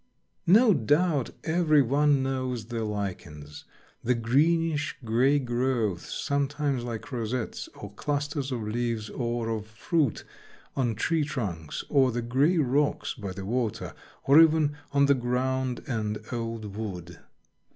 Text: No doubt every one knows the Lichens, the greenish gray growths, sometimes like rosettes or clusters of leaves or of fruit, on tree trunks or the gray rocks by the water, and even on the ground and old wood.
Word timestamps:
No 0.47 0.73
doubt 0.73 1.29
every 1.43 1.83
one 1.83 2.23
knows 2.23 2.65
the 2.65 2.83
Lichens, 2.83 3.65
the 4.03 4.15
greenish 4.15 4.97
gray 5.05 5.37
growths, 5.37 6.11
sometimes 6.11 6.83
like 6.83 7.11
rosettes 7.11 7.69
or 7.75 7.93
clusters 7.93 8.51
of 8.51 8.63
leaves 8.63 9.11
or 9.11 9.49
of 9.49 9.67
fruit, 9.67 10.23
on 10.75 10.95
tree 10.95 11.23
trunks 11.23 11.83
or 11.87 12.11
the 12.11 12.23
gray 12.23 12.57
rocks 12.57 13.13
by 13.13 13.31
the 13.31 13.45
water, 13.45 13.93
and 14.27 14.41
even 14.41 14.75
on 14.91 15.05
the 15.05 15.13
ground 15.13 15.83
and 15.85 16.17
old 16.31 16.75
wood. 16.75 17.19